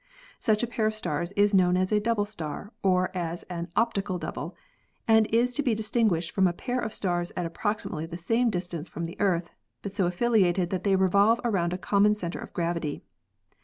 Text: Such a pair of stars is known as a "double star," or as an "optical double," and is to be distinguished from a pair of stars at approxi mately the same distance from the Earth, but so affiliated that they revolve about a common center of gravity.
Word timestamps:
Such 0.39 0.63
a 0.63 0.67
pair 0.67 0.87
of 0.87 0.95
stars 0.95 1.31
is 1.33 1.53
known 1.53 1.77
as 1.77 1.91
a 1.91 1.99
"double 1.99 2.25
star," 2.25 2.71
or 2.81 3.15
as 3.15 3.43
an 3.51 3.67
"optical 3.75 4.17
double," 4.17 4.55
and 5.07 5.27
is 5.27 5.53
to 5.53 5.61
be 5.61 5.75
distinguished 5.75 6.31
from 6.31 6.47
a 6.47 6.53
pair 6.53 6.79
of 6.79 6.91
stars 6.91 7.31
at 7.37 7.45
approxi 7.45 7.85
mately 7.87 8.09
the 8.09 8.17
same 8.17 8.49
distance 8.49 8.89
from 8.89 9.05
the 9.05 9.21
Earth, 9.21 9.51
but 9.83 9.95
so 9.95 10.07
affiliated 10.07 10.71
that 10.71 10.83
they 10.83 10.95
revolve 10.95 11.39
about 11.43 11.71
a 11.71 11.77
common 11.77 12.15
center 12.15 12.39
of 12.39 12.51
gravity. 12.51 13.03